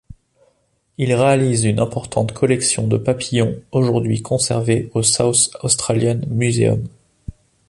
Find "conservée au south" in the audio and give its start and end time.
4.23-5.51